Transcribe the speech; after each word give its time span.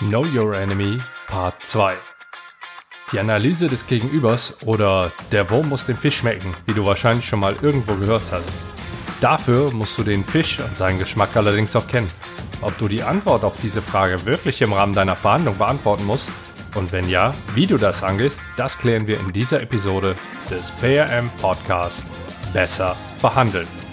Know 0.00 0.24
Your 0.24 0.56
Enemy 0.56 0.98
Part 1.28 1.62
2 1.62 1.94
Die 3.12 3.20
Analyse 3.20 3.68
des 3.68 3.86
Gegenübers 3.86 4.56
oder 4.64 5.12
der 5.30 5.48
Wurm 5.50 5.68
muss 5.68 5.86
dem 5.86 5.96
Fisch 5.96 6.18
schmecken, 6.18 6.54
wie 6.66 6.74
du 6.74 6.84
wahrscheinlich 6.84 7.26
schon 7.26 7.38
mal 7.38 7.56
irgendwo 7.62 7.94
gehört 7.94 8.32
hast. 8.32 8.64
Dafür 9.20 9.70
musst 9.70 9.96
du 9.96 10.02
den 10.02 10.24
Fisch 10.24 10.58
und 10.58 10.76
seinen 10.76 10.98
Geschmack 10.98 11.36
allerdings 11.36 11.76
auch 11.76 11.86
kennen. 11.86 12.10
Ob 12.60 12.76
du 12.78 12.88
die 12.88 13.04
Antwort 13.04 13.44
auf 13.44 13.60
diese 13.62 13.82
Frage 13.82 14.24
wirklich 14.26 14.60
im 14.62 14.72
Rahmen 14.72 14.94
deiner 14.94 15.14
Verhandlung 15.14 15.58
beantworten 15.58 16.06
musst 16.06 16.32
und 16.74 16.90
wenn 16.90 17.08
ja, 17.08 17.32
wie 17.54 17.66
du 17.68 17.76
das 17.76 18.02
angehst, 18.02 18.40
das 18.56 18.76
klären 18.76 19.06
wir 19.06 19.20
in 19.20 19.32
dieser 19.32 19.62
Episode 19.62 20.16
des 20.50 20.72
PRM 20.72 21.30
Podcast 21.40 22.06
Besser 22.52 22.96
verhandeln. 23.18 23.83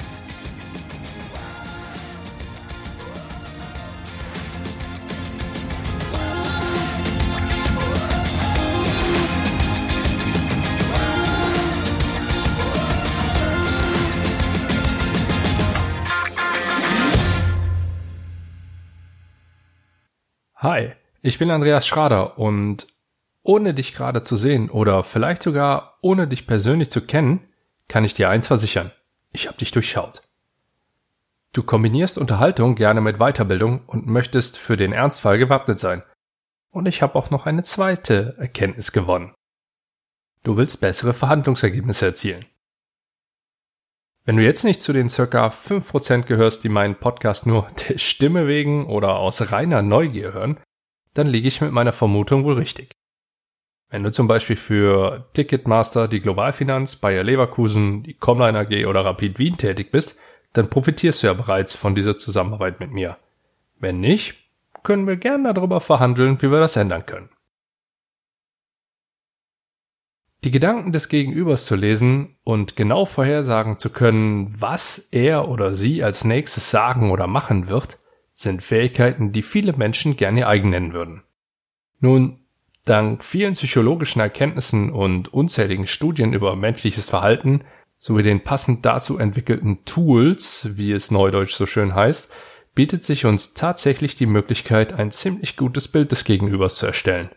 Hi, 20.64 20.92
ich 21.24 21.40
bin 21.40 21.50
Andreas 21.50 21.88
Schrader 21.88 22.38
und 22.38 22.86
ohne 23.42 23.74
dich 23.74 23.96
gerade 23.96 24.22
zu 24.22 24.36
sehen 24.36 24.70
oder 24.70 25.02
vielleicht 25.02 25.42
sogar 25.42 25.98
ohne 26.04 26.28
dich 26.28 26.46
persönlich 26.46 26.92
zu 26.92 27.02
kennen, 27.02 27.48
kann 27.88 28.06
ich 28.06 28.14
dir 28.14 28.30
eins 28.30 28.46
versichern. 28.46 28.92
Ich 29.32 29.48
habe 29.48 29.58
dich 29.58 29.72
durchschaut. 29.72 30.22
Du 31.52 31.64
kombinierst 31.64 32.20
Unterhaltung 32.20 32.76
gerne 32.76 33.02
mit 33.02 33.18
Weiterbildung 33.18 33.82
und 33.88 34.06
möchtest 34.06 34.60
für 34.60 34.78
den 34.78 34.94
Ernstfall 34.94 35.40
gewappnet 35.40 35.80
sein. 35.80 36.04
Und 36.70 36.86
ich 36.86 37.02
habe 37.02 37.16
auch 37.16 37.32
noch 37.32 37.48
eine 37.48 37.64
zweite 37.64 38.36
Erkenntnis 38.38 38.92
gewonnen. 38.92 39.34
Du 40.44 40.58
willst 40.58 40.80
bessere 40.80 41.16
Verhandlungsergebnisse 41.16 42.06
erzielen. 42.06 42.46
Wenn 44.24 44.38
du 44.38 44.44
jetzt 44.44 44.64
nicht 44.64 44.82
zu 44.82 44.94
den 44.94 45.10
circa 45.10 45.48
5% 45.48 46.24
gehörst, 46.24 46.64
die 46.64 46.70
meinen 46.70 46.96
Podcast 46.96 47.48
nur 47.48 47.68
der 47.90 47.98
Stimme 47.98 48.48
wegen 48.48 48.86
oder 48.86 49.18
aus 49.18 49.52
reiner 49.52 49.82
Neugier 49.82 50.34
hören, 50.34 50.58
dann 51.14 51.28
liege 51.28 51.48
ich 51.48 51.62
mit 51.62 51.72
meiner 51.72 51.94
Vermutung 51.94 52.44
wohl 52.44 52.54
richtig. 52.54 52.92
Wenn 53.90 54.04
du 54.04 54.12
zum 54.12 54.28
Beispiel 54.28 54.56
für 54.56 55.30
Ticketmaster, 55.34 56.08
die 56.08 56.22
Globalfinanz, 56.22 56.96
Bayer 56.96 57.24
Leverkusen, 57.24 58.04
die 58.04 58.14
Comline 58.14 58.58
AG 58.58 58.86
oder 58.86 59.04
Rapid 59.04 59.38
Wien 59.38 59.58
tätig 59.58 59.92
bist, 59.92 60.20
dann 60.54 60.70
profitierst 60.70 61.24
du 61.24 61.28
ja 61.28 61.34
bereits 61.34 61.74
von 61.74 61.96
dieser 61.96 62.18
Zusammenarbeit 62.18 62.80
mit 62.80 62.92
mir. 62.92 63.18
Wenn 63.80 64.00
nicht, 64.00 64.36
können 64.84 65.08
wir 65.08 65.18
gerne 65.18 65.54
darüber 65.54 65.82
verhandeln, 65.82 66.42
wie 66.42 66.52
wir 66.52 66.60
das 66.60 66.78
ändern 66.78 67.06
können. 67.06 67.30
Die 70.44 70.52
Gedanken 70.52 70.92
des 70.92 71.08
Gegenübers 71.08 71.66
zu 71.66 71.76
lesen 71.76 72.36
und 72.44 72.76
genau 72.76 73.06
vorhersagen 73.06 73.78
zu 73.78 73.92
können, 73.92 74.50
was 74.60 74.98
er 75.12 75.48
oder 75.48 75.72
sie 75.72 76.04
als 76.04 76.24
nächstes 76.24 76.72
sagen 76.72 77.12
oder 77.12 77.28
machen 77.28 77.68
wird, 77.68 78.00
sind 78.34 78.64
Fähigkeiten, 78.64 79.32
die 79.32 79.44
viele 79.44 79.74
Menschen 79.74 80.18
gerne 80.18 80.48
eigen 80.48 80.72
nennen 80.72 80.94
würden. 80.94 81.22
Nun, 82.00 82.40
dank 82.86 83.24
vielen 83.24 83.54
psychologischen 83.54 84.20
Erkenntnissen 84.20 84.92
und 84.92 85.32
unzähligen 85.32 85.86
Studien 85.86 86.34
über 86.34 86.56
menschliches 86.56 87.08
Verhalten 87.08 87.64
sowie 88.00 88.24
den 88.24 88.44
passend 88.44 88.84
dazu 88.84 89.20
entwickelten 89.20 89.86
Tools, 89.86 90.72
wie 90.76 90.92
es 90.92 91.12
neudeutsch 91.12 91.54
so 91.54 91.68
schön 91.68 91.94
heißt, 91.94 92.34
bietet 92.74 93.04
sich 93.04 93.26
uns 93.28 93.54
tatsächlich 93.54 94.16
die 94.16 94.26
Möglichkeit, 94.26 94.94
ein 94.94 95.12
ziemlich 95.12 95.56
gutes 95.56 95.88
Bild 95.88 96.12
des 96.12 96.24
Gegenübers 96.24 96.78
zu 96.78 96.88
erstellen. 96.88 97.30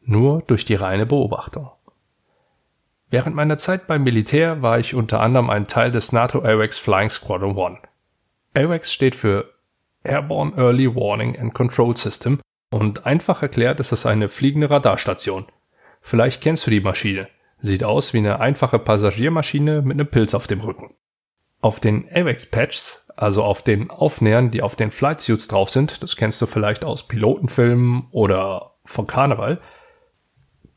Nur 0.00 0.42
durch 0.46 0.64
die 0.64 0.76
reine 0.76 1.04
Beobachtung. 1.04 1.75
Während 3.08 3.36
meiner 3.36 3.56
Zeit 3.56 3.86
beim 3.86 4.02
Militär 4.02 4.62
war 4.62 4.80
ich 4.80 4.94
unter 4.94 5.20
anderem 5.20 5.48
ein 5.48 5.68
Teil 5.68 5.92
des 5.92 6.12
NATO 6.12 6.40
AWACS 6.40 6.78
Flying 6.78 7.08
Squadron 7.08 7.56
1. 7.56 7.78
AWACS 8.54 8.92
steht 8.92 9.14
für 9.14 9.52
Airborne 10.02 10.56
Early 10.56 10.92
Warning 10.92 11.38
and 11.38 11.54
Control 11.54 11.96
System 11.96 12.40
und 12.70 13.06
einfach 13.06 13.42
erklärt 13.42 13.78
ist 13.78 13.92
es 13.92 14.06
eine 14.06 14.28
fliegende 14.28 14.70
Radarstation. 14.70 15.46
Vielleicht 16.00 16.42
kennst 16.42 16.66
du 16.66 16.70
die 16.70 16.80
Maschine. 16.80 17.28
Sieht 17.58 17.84
aus 17.84 18.12
wie 18.12 18.18
eine 18.18 18.40
einfache 18.40 18.80
Passagiermaschine 18.80 19.82
mit 19.82 19.92
einem 19.98 20.08
Pilz 20.08 20.34
auf 20.34 20.48
dem 20.48 20.60
Rücken. 20.60 20.94
Auf 21.60 21.78
den 21.78 22.08
AWACS 22.12 22.46
Patches, 22.50 23.08
also 23.16 23.44
auf 23.44 23.62
den 23.62 23.90
Aufnähern, 23.90 24.50
die 24.50 24.62
auf 24.62 24.74
den 24.74 24.90
Flight 24.90 25.20
Suits 25.20 25.46
drauf 25.46 25.70
sind, 25.70 26.02
das 26.02 26.16
kennst 26.16 26.42
du 26.42 26.46
vielleicht 26.46 26.84
aus 26.84 27.06
Pilotenfilmen 27.06 28.08
oder 28.10 28.74
von 28.84 29.06
Karneval, 29.06 29.60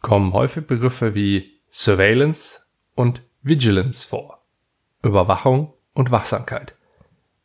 kommen 0.01 0.33
häufig 0.33 0.67
Begriffe 0.67 1.15
wie 1.15 1.58
Surveillance 1.71 2.61
und 2.95 3.21
Vigilance 3.41 4.07
vor. 4.07 4.43
Überwachung 5.03 5.73
und 5.93 6.11
Wachsamkeit. 6.11 6.75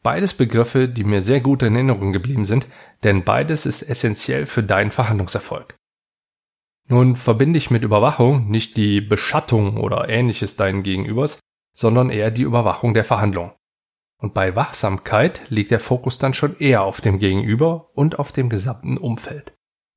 Beides 0.02 0.34
Begriffe, 0.34 0.88
die 0.88 1.04
mir 1.04 1.22
sehr 1.22 1.40
gut 1.40 1.62
in 1.62 1.74
Erinnerung 1.74 2.12
geblieben 2.12 2.44
sind, 2.44 2.66
denn 3.04 3.24
beides 3.24 3.64
ist 3.64 3.82
essentiell 3.82 4.46
für 4.46 4.62
deinen 4.62 4.90
Verhandlungserfolg. 4.90 5.74
Nun 6.88 7.16
verbinde 7.16 7.56
ich 7.56 7.70
mit 7.70 7.82
Überwachung 7.82 8.48
nicht 8.50 8.76
die 8.76 9.00
Beschattung 9.00 9.78
oder 9.78 10.08
ähnliches 10.08 10.56
deinen 10.56 10.82
Gegenübers, 10.82 11.40
sondern 11.74 12.10
eher 12.10 12.30
die 12.30 12.42
Überwachung 12.42 12.92
der 12.92 13.04
Verhandlung. 13.04 13.52
Und 14.18 14.34
bei 14.34 14.54
Wachsamkeit 14.54 15.42
liegt 15.48 15.70
der 15.70 15.80
Fokus 15.80 16.18
dann 16.18 16.34
schon 16.34 16.58
eher 16.58 16.82
auf 16.82 17.00
dem 17.00 17.18
Gegenüber 17.18 17.90
und 17.94 18.18
auf 18.18 18.32
dem 18.32 18.48
gesamten 18.48 18.98
Umfeld. 18.98 19.54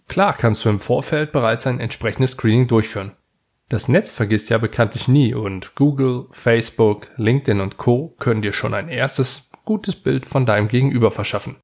Klar 0.07 0.33
kannst 0.33 0.63
du 0.63 0.69
im 0.69 0.79
Vorfeld 0.79 1.33
bereits 1.33 1.67
ein 1.67 1.81
entsprechendes 1.81 2.31
Screening 2.31 2.67
durchführen. 2.67 3.16
Das 3.69 3.89
Netz 3.89 4.13
vergisst 4.13 4.49
ja 4.49 4.57
bekanntlich 4.57 5.09
nie 5.09 5.33
und 5.33 5.75
Google, 5.75 6.27
Facebook, 6.31 7.09
LinkedIn 7.17 7.59
und 7.59 7.77
Co. 7.77 8.15
können 8.17 8.41
dir 8.41 8.53
schon 8.53 8.73
ein 8.73 8.87
erstes 8.87 9.51
gutes 9.65 9.95
Bild 9.95 10.25
von 10.25 10.45
deinem 10.45 10.69
Gegenüber 10.69 11.11
verschaffen. 11.11 11.57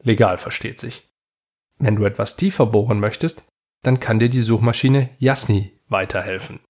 Legal 0.00 0.38
versteht 0.38 0.78
sich. 0.78 1.08
Wenn 1.78 1.96
du 1.96 2.04
etwas 2.04 2.36
tiefer 2.36 2.66
bohren 2.66 3.00
möchtest, 3.00 3.48
dann 3.82 3.98
kann 3.98 4.20
dir 4.20 4.28
die 4.28 4.40
Suchmaschine 4.40 5.10
Yasni 5.18 5.72
weiterhelfen. 5.88 6.60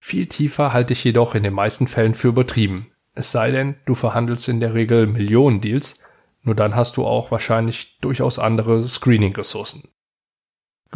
Viel 0.00 0.26
tiefer 0.26 0.72
halte 0.72 0.92
ich 0.92 1.02
jedoch 1.02 1.34
in 1.34 1.42
den 1.42 1.54
meisten 1.54 1.88
Fällen 1.88 2.14
für 2.14 2.28
übertrieben. 2.28 2.92
Es 3.14 3.32
sei 3.32 3.50
denn, 3.50 3.74
du 3.86 3.96
verhandelst 3.96 4.48
in 4.48 4.60
der 4.60 4.74
Regel 4.74 5.08
Millionen 5.08 5.60
Deals, 5.60 6.04
nur 6.42 6.54
dann 6.54 6.76
hast 6.76 6.96
du 6.96 7.04
auch 7.04 7.32
wahrscheinlich 7.32 7.98
durchaus 8.00 8.38
andere 8.38 8.80
Screening-Ressourcen. 8.80 9.88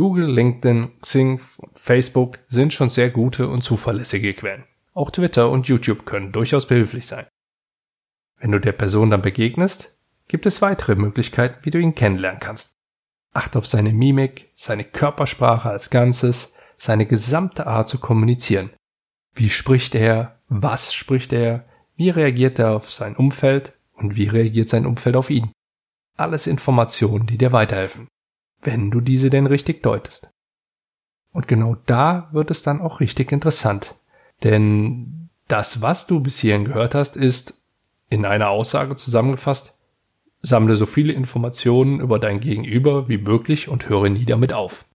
Google, 0.01 0.31
LinkedIn, 0.31 0.99
Xing 1.03 1.43
und 1.59 1.79
Facebook 1.79 2.39
sind 2.49 2.73
schon 2.73 2.89
sehr 2.89 3.11
gute 3.11 3.49
und 3.49 3.61
zuverlässige 3.61 4.33
Quellen. 4.33 4.65
Auch 4.95 5.11
Twitter 5.11 5.51
und 5.51 5.67
YouTube 5.67 6.07
können 6.07 6.33
durchaus 6.33 6.67
behilflich 6.67 7.07
sein. 7.07 7.27
Wenn 8.39 8.51
du 8.51 8.59
der 8.59 8.73
Person 8.73 9.11
dann 9.11 9.21
begegnest, 9.21 9.99
gibt 10.27 10.47
es 10.47 10.63
weitere 10.63 10.95
Möglichkeiten, 10.95 11.59
wie 11.65 11.71
du 11.71 11.79
ihn 11.79 11.95
kennenlernen 11.95 12.41
kannst. 12.41 12.73
Achte 13.35 13.59
auf 13.59 13.67
seine 13.67 13.93
Mimik, 13.93 14.51
seine 14.55 14.85
Körpersprache 14.85 15.69
als 15.69 15.91
Ganzes, 15.91 16.57
seine 16.79 17.05
gesamte 17.05 17.67
Art 17.67 17.87
zu 17.87 17.99
kommunizieren. 17.99 18.71
Wie 19.35 19.51
spricht 19.51 19.95
er? 19.95 20.41
Was 20.49 20.95
spricht 20.95 21.31
er? 21.35 21.67
Wie 21.97 22.09
reagiert 22.09 22.59
er 22.59 22.71
auf 22.75 22.91
sein 22.91 23.17
Umfeld? 23.17 23.75
Und 23.93 24.17
wie 24.17 24.29
reagiert 24.29 24.71
sein 24.71 24.87
Umfeld 24.87 25.15
auf 25.15 25.29
ihn? 25.29 25.53
Alles 26.17 26.47
Informationen, 26.47 27.27
die 27.27 27.37
dir 27.37 27.53
weiterhelfen 27.53 28.09
wenn 28.63 28.91
du 28.91 29.01
diese 29.01 29.31
denn 29.31 29.47
richtig 29.47 29.83
deutest. 29.83 30.31
Und 31.33 31.49
genau 31.49 31.77
da 31.87 32.29
wird 32.33 32.51
es 32.51 32.63
dann 32.63 32.81
auch 32.81 33.01
richtig 33.01 33.33
interessant. 33.33 33.95
Denn 34.43 35.31
das, 35.49 35.83
was 35.83 36.07
du 36.07 36.21
bis 36.21 36.39
hierhin 36.39 36.65
gehört 36.65 36.95
hast, 36.95 37.17
ist 37.17 37.65
in 38.09 38.25
einer 38.25 38.49
Aussage 38.49 38.97
zusammengefasst, 38.97 39.79
sammle 40.43 40.77
so 40.77 40.87
viele 40.87 41.13
Informationen 41.13 42.01
über 42.01 42.19
dein 42.19 42.41
Gegenüber 42.41 43.09
wie 43.09 43.19
möglich 43.19 43.69
und 43.69 43.89
höre 43.89 44.09
nie 44.09 44.25
damit 44.25 44.53
auf. 44.53 44.87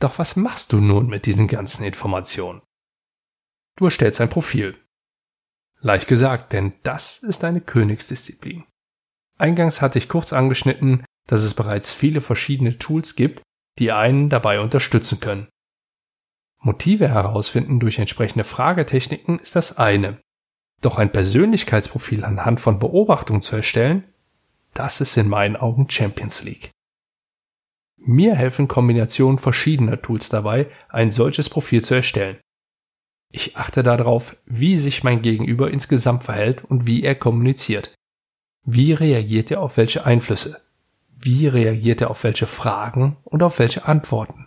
Doch 0.00 0.18
was 0.18 0.36
machst 0.36 0.72
du 0.72 0.80
nun 0.80 1.08
mit 1.08 1.26
diesen 1.26 1.48
ganzen 1.48 1.84
Informationen? 1.84 2.62
Du 3.76 3.86
erstellst 3.86 4.20
ein 4.20 4.28
Profil. 4.28 4.76
Leicht 5.80 6.08
gesagt, 6.08 6.52
denn 6.52 6.72
das 6.82 7.18
ist 7.18 7.44
eine 7.44 7.60
Königsdisziplin. 7.60 8.64
Eingangs 9.38 9.80
hatte 9.80 9.98
ich 9.98 10.08
kurz 10.08 10.32
angeschnitten, 10.32 11.04
dass 11.28 11.42
es 11.42 11.54
bereits 11.54 11.92
viele 11.92 12.20
verschiedene 12.20 12.78
Tools 12.78 13.14
gibt, 13.14 13.42
die 13.78 13.92
einen 13.92 14.28
dabei 14.28 14.58
unterstützen 14.58 15.20
können. 15.20 15.46
Motive 16.60 17.08
herausfinden 17.08 17.78
durch 17.78 18.00
entsprechende 18.00 18.44
Fragetechniken 18.44 19.38
ist 19.38 19.54
das 19.54 19.78
eine. 19.78 20.18
Doch 20.80 20.98
ein 20.98 21.12
Persönlichkeitsprofil 21.12 22.24
anhand 22.24 22.60
von 22.60 22.80
Beobachtungen 22.80 23.42
zu 23.42 23.54
erstellen, 23.54 24.04
das 24.74 25.00
ist 25.00 25.16
in 25.16 25.28
meinen 25.28 25.56
Augen 25.56 25.88
Champions 25.88 26.42
League. 26.42 26.70
Mir 27.96 28.34
helfen 28.34 28.68
Kombinationen 28.68 29.38
verschiedener 29.38 30.00
Tools 30.00 30.28
dabei, 30.28 30.68
ein 30.88 31.10
solches 31.10 31.50
Profil 31.50 31.82
zu 31.82 31.94
erstellen. 31.94 32.38
Ich 33.30 33.56
achte 33.56 33.82
darauf, 33.82 34.36
wie 34.46 34.78
sich 34.78 35.04
mein 35.04 35.20
Gegenüber 35.20 35.70
insgesamt 35.70 36.24
verhält 36.24 36.64
und 36.64 36.86
wie 36.86 37.02
er 37.02 37.14
kommuniziert. 37.14 37.92
Wie 38.64 38.92
reagiert 38.92 39.50
er 39.50 39.60
auf 39.60 39.76
welche 39.76 40.06
Einflüsse? 40.06 40.62
Wie 41.20 41.46
reagiert 41.46 42.00
er 42.00 42.10
auf 42.10 42.24
welche 42.24 42.46
Fragen 42.46 43.16
und 43.24 43.42
auf 43.42 43.58
welche 43.58 43.86
Antworten. 43.86 44.46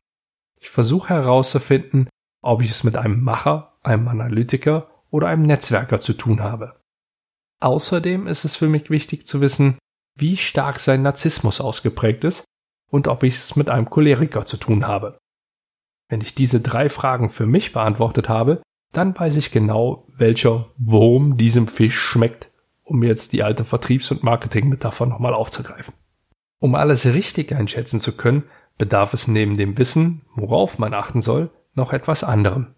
Ich 0.59 0.69
versuche 0.69 1.09
herauszufinden, 1.09 2.09
ob 2.41 2.61
ich 2.61 2.71
es 2.71 2.83
mit 2.83 2.95
einem 2.95 3.21
Macher, 3.21 3.77
einem 3.83 4.07
Analytiker 4.07 4.87
oder 5.09 5.27
einem 5.27 5.43
Netzwerker 5.43 5.99
zu 5.99 6.13
tun 6.13 6.41
habe. 6.41 6.79
Außerdem 7.59 8.27
ist 8.27 8.45
es 8.45 8.55
für 8.55 8.67
mich 8.67 8.89
wichtig 8.89 9.27
zu 9.27 9.41
wissen, 9.41 9.77
wie 10.15 10.37
stark 10.37 10.79
sein 10.79 11.01
Narzissmus 11.01 11.61
ausgeprägt 11.61 12.23
ist 12.23 12.45
und 12.89 13.07
ob 13.07 13.23
ich 13.23 13.35
es 13.35 13.55
mit 13.55 13.69
einem 13.69 13.89
Choleriker 13.89 14.45
zu 14.45 14.57
tun 14.57 14.87
habe. 14.87 15.17
Wenn 16.09 16.21
ich 16.21 16.35
diese 16.35 16.61
drei 16.61 16.89
Fragen 16.89 17.29
für 17.29 17.45
mich 17.45 17.73
beantwortet 17.73 18.29
habe, 18.29 18.61
dann 18.91 19.17
weiß 19.17 19.37
ich 19.37 19.51
genau, 19.51 20.07
welcher 20.17 20.69
Wurm 20.77 21.37
diesem 21.37 21.67
Fisch 21.67 21.99
schmeckt, 21.99 22.51
um 22.83 23.03
jetzt 23.03 23.31
die 23.33 23.43
alte 23.43 23.63
Vertriebs- 23.63 24.11
und 24.11 24.23
Marketing-Metapher 24.23 25.05
nochmal 25.05 25.33
aufzugreifen. 25.33 25.93
Um 26.61 26.75
alles 26.75 27.07
richtig 27.07 27.53
einschätzen 27.55 27.99
zu 27.99 28.15
können, 28.15 28.43
bedarf 28.77 29.15
es 29.15 29.27
neben 29.27 29.57
dem 29.57 29.79
Wissen, 29.79 30.21
worauf 30.35 30.77
man 30.77 30.93
achten 30.93 31.19
soll, 31.19 31.49
noch 31.73 31.91
etwas 31.91 32.23
anderem. 32.23 32.75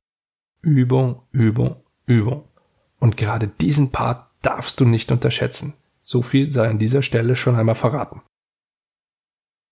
Übung, 0.61 1.23
Übung, 1.31 1.75
Übung. 2.05 2.45
Und 2.99 3.17
gerade 3.17 3.49
diesen 3.49 3.91
Part 3.91 4.29
darfst 4.41 4.79
du 4.79 4.85
nicht 4.85 5.11
unterschätzen. 5.11 5.73
So 6.01 6.21
viel 6.21 6.49
sei 6.49 6.69
an 6.69 6.79
dieser 6.79 7.01
Stelle 7.01 7.35
schon 7.35 7.57
einmal 7.57 7.75
verraten. 7.75 8.21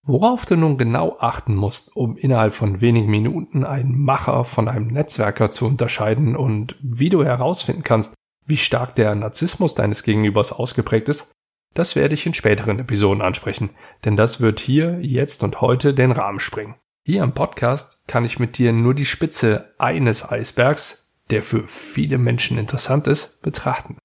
Worauf 0.04 0.46
du 0.46 0.58
nun 0.58 0.78
genau 0.78 1.16
achten 1.20 1.56
musst, 1.56 1.96
um 1.96 2.18
innerhalb 2.18 2.54
von 2.54 2.82
wenigen 2.82 3.10
Minuten 3.10 3.64
einen 3.64 3.98
Macher 3.98 4.44
von 4.44 4.68
einem 4.68 4.88
Netzwerker 4.88 5.50
zu 5.50 5.66
unterscheiden 5.68 6.36
und 6.36 6.76
wie 6.82 7.10
du 7.10 7.24
herausfinden 7.24 7.84
kannst, 7.84 8.14
wie 8.46 8.58
stark 8.58 8.94
der 8.96 9.16
Narzissmus 9.16 9.74
deines 9.74 10.04
Gegenübers 10.04 10.52
ausgeprägt 10.52 11.08
ist, 11.08 11.32
das 11.74 11.96
werde 11.96 12.14
ich 12.14 12.26
in 12.26 12.34
späteren 12.34 12.80
Episoden 12.80 13.22
ansprechen, 13.22 13.70
denn 14.06 14.16
das 14.16 14.42
wird 14.42 14.60
hier, 14.60 15.00
jetzt 15.02 15.44
und 15.44 15.62
heute 15.62 15.94
den 15.94 16.12
Rahmen 16.12 16.40
springen. 16.40 16.76
Hier 17.04 17.24
im 17.24 17.34
Podcast 17.34 18.02
kann 18.08 18.26
ich 18.26 18.40
mit 18.40 18.58
dir 18.58 18.74
nur 18.74 18.94
die 18.94 19.06
Spitze 19.06 19.74
eines 19.78 20.30
Eisbergs, 20.30 21.10
der 21.30 21.44
für 21.44 21.68
viele 21.68 22.18
Menschen 22.18 22.58
interessant 22.58 23.08
ist, 23.08 23.42
betrachten. 23.42 23.98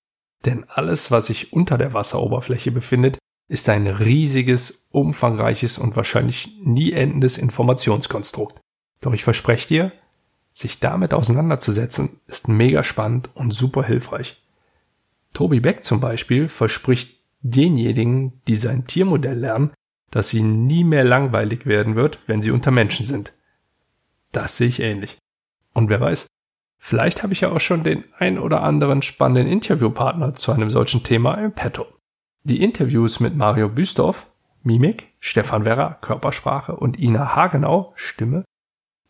Denn 0.44 0.64
alles, 0.68 1.10
was 1.10 1.26
sich 1.26 1.52
unter 1.52 1.76
der 1.76 1.92
Wasseroberfläche 1.92 2.70
befindet, 2.70 3.18
ist 3.48 3.68
ein 3.68 3.86
riesiges, 3.86 4.86
umfangreiches 4.90 5.78
und 5.78 5.96
wahrscheinlich 5.96 6.56
nie 6.62 6.92
endendes 6.92 7.36
Informationskonstrukt. 7.36 8.60
Doch 9.00 9.12
ich 9.12 9.24
verspreche 9.24 9.68
dir, 9.68 9.92
sich 10.52 10.80
damit 10.80 11.12
auseinanderzusetzen, 11.12 12.20
ist 12.26 12.48
mega 12.48 12.82
spannend 12.82 13.28
und 13.34 13.52
super 13.52 13.84
hilfreich. 13.84 14.42
Tobi 15.34 15.60
Beck 15.60 15.84
zum 15.84 16.00
Beispiel 16.00 16.48
verspricht 16.48 17.15
denjenigen, 17.40 18.40
die 18.48 18.56
sein 18.56 18.86
Tiermodell 18.86 19.38
lernen, 19.38 19.72
dass 20.10 20.32
ihnen 20.34 20.66
nie 20.66 20.84
mehr 20.84 21.04
langweilig 21.04 21.66
werden 21.66 21.96
wird, 21.96 22.20
wenn 22.26 22.42
sie 22.42 22.50
unter 22.50 22.70
Menschen 22.70 23.06
sind. 23.06 23.34
Das 24.32 24.56
sehe 24.56 24.68
ich 24.68 24.80
ähnlich. 24.80 25.18
Und 25.72 25.88
wer 25.88 26.00
weiß, 26.00 26.26
vielleicht 26.78 27.22
habe 27.22 27.32
ich 27.32 27.42
ja 27.42 27.50
auch 27.50 27.60
schon 27.60 27.84
den 27.84 28.04
ein 28.18 28.38
oder 28.38 28.62
anderen 28.62 29.02
spannenden 29.02 29.46
Interviewpartner 29.46 30.34
zu 30.34 30.52
einem 30.52 30.70
solchen 30.70 31.02
Thema 31.02 31.34
im 31.34 31.52
Petto. 31.52 31.86
Die 32.44 32.62
Interviews 32.62 33.20
mit 33.20 33.36
Mario 33.36 33.68
Büstorf, 33.68 34.30
Mimik, 34.62 35.14
Stefan 35.20 35.64
Werrer, 35.64 35.98
Körpersprache 36.00 36.76
und 36.76 36.98
Ina 36.98 37.36
Hagenau, 37.36 37.92
Stimme, 37.96 38.44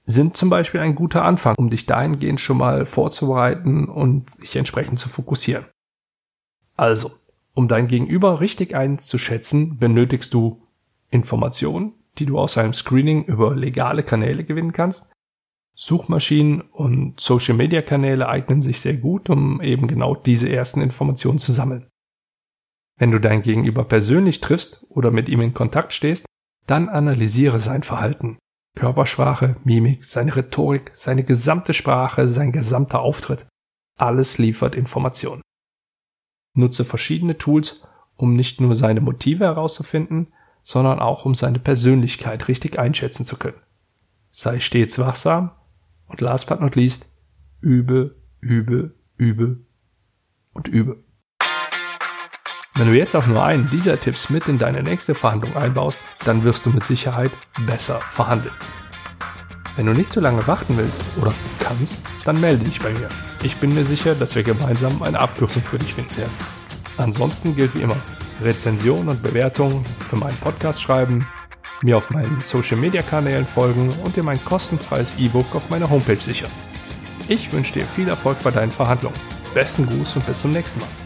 sind 0.07 0.37
zum 0.37 0.51
Beispiel 0.51 0.81
ein 0.81 0.95
guter 0.95 1.25
Anfang, 1.25 1.57
um 1.59 1.69
dich 1.69 1.87
dahingehend 1.87 2.41
schon 2.41 2.59
mal 2.59 2.87
vorzubereiten 2.87 3.87
und 3.87 4.31
sich 4.31 4.57
entsprechend 4.57 4.99
zu 4.99 5.09
fokussieren. 5.09 5.67
Also, 6.77 7.13
um 7.57 7.69
dein 7.69 7.89
Gegenüber 7.89 8.41
richtig 8.41 8.77
einzuschätzen, 8.77 9.79
benötigst 9.79 10.35
du 10.35 10.63
Informationen, 11.09 11.95
die 12.19 12.27
du 12.27 12.39
aus 12.39 12.59
einem 12.59 12.75
Screening 12.75 13.25
über 13.25 13.57
legale 13.57 14.03
Kanäle 14.03 14.45
gewinnen 14.45 14.75
kannst. 14.75 15.15
Suchmaschinen 15.75 16.61
und 16.61 17.19
Social-Media-Kanäle 17.19 18.29
eignen 18.29 18.61
sich 18.61 18.81
sehr 18.81 18.95
gut, 18.95 19.31
um 19.31 19.63
eben 19.63 19.89
genau 19.89 20.15
diese 20.15 20.51
ersten 20.51 20.83
Informationen 20.83 21.39
zu 21.39 21.53
sammeln. 21.53 21.87
Wenn 22.99 23.11
du 23.11 23.21
dein 23.21 23.41
Gegenüber 23.41 23.85
persönlich 23.85 24.41
triffst 24.43 24.87
oder 24.91 25.11
mit 25.11 25.31
ihm 25.31 25.41
in 25.41 25.55
Kontakt 25.55 25.95
stehst, 25.95 26.27
dann 26.67 26.91
analysiere 26.91 27.61
sein 27.61 27.83
Verhalten. 27.83 28.37
Körpersprache, 28.77 29.57
Mimik, 29.65 30.05
seine 30.05 30.37
Rhetorik, 30.37 30.91
seine 30.95 31.25
gesamte 31.25 31.73
Sprache, 31.73 32.29
sein 32.29 32.53
gesamter 32.53 33.01
Auftritt. 33.01 33.47
Alles 33.99 34.37
liefert 34.37 34.75
Informationen. 34.75 35.41
Nutze 36.57 36.85
verschiedene 36.85 37.39
Tools, 37.39 37.83
um 38.17 38.35
nicht 38.35 38.61
nur 38.61 38.75
seine 38.75 39.01
Motive 39.01 39.45
herauszufinden, 39.45 40.29
sondern 40.63 40.99
auch 40.99 41.25
um 41.25 41.35
seine 41.35 41.59
Persönlichkeit 41.59 42.49
richtig 42.49 42.79
einschätzen 42.79 43.25
zu 43.25 43.39
können. 43.39 43.61
Sei 44.31 44.59
stets 44.59 44.99
wachsam 44.99 45.53
und 46.09 46.21
last 46.21 46.49
but 46.49 46.61
not 46.61 46.75
least, 46.75 47.07
übe, 47.61 48.17
übe, 48.41 48.95
übe 49.17 49.59
und 50.53 50.69
übe. 50.69 51.03
Wenn 52.75 52.89
du 52.89 52.95
jetzt 52.95 53.15
auch 53.15 53.27
nur 53.27 53.43
einen 53.43 53.71
dieser 53.71 53.99
Tipps 53.99 54.29
mit 54.29 54.49
in 54.49 54.59
deine 54.59 54.83
nächste 54.83 55.15
Verhandlung 55.15 55.57
einbaust, 55.57 56.03
dann 56.25 56.45
wirst 56.45 56.67
du 56.67 56.71
mit 56.71 56.85
Sicherheit 56.85 57.31
besser 57.65 58.01
verhandeln. 58.11 58.55
Wenn 59.77 59.87
du 59.87 59.93
nicht 59.93 60.11
zu 60.11 60.21
lange 60.21 60.47
warten 60.47 60.77
willst 60.77 61.05
oder 61.21 61.33
kannst, 61.59 62.03
dann 62.25 62.41
melde 62.41 62.65
dich 62.65 62.81
bei 62.81 62.93
mir. 62.93 63.09
Ich 63.47 63.59
bin 63.59 63.73
mir 63.75 63.85
sicher, 63.85 64.17
dass 64.17 64.35
wir 64.35 64.43
gemeinsam 64.43 65.03
eine 65.03 65.21
Abkürzung 65.21 65.63
für 65.63 65.79
dich 65.79 65.95
finden 65.95 66.17
werden. 66.17 66.33
Ansonsten 66.97 67.55
gilt 67.55 67.77
wie 67.77 67.83
immer, 67.83 67.95
Rezension 68.43 69.09
und 69.09 69.23
Bewertung 69.23 69.85
für 70.11 70.17
meinen 70.17 70.37
Podcast 70.39 70.83
schreiben, 70.83 71.29
mir 71.81 71.97
auf 71.97 72.11
meinen 72.11 72.41
Social 72.41 72.77
Media 72.77 73.03
Kanälen 73.03 73.47
folgen 73.47 73.91
und 74.03 74.17
dir 74.17 74.25
mein 74.25 74.45
kostenfreies 74.45 75.15
E-Book 75.21 75.55
auf 75.55 75.71
meiner 75.71 75.89
Homepage 75.89 76.21
sichern. 76.21 76.51
Ich 77.29 77.53
wünsche 77.53 77.75
dir 77.75 77.85
viel 77.85 78.09
Erfolg 78.09 78.37
bei 78.43 78.51
deinen 78.51 78.73
Verhandlungen. 78.73 79.17
Besten 79.55 79.87
Gruß 79.87 80.17
und 80.17 80.27
bis 80.27 80.41
zum 80.43 80.53
nächsten 80.53 80.81
Mal. 80.81 81.06